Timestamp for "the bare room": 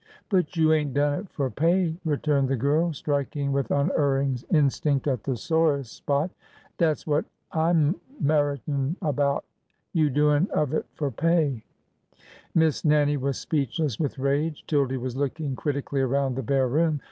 16.33-16.99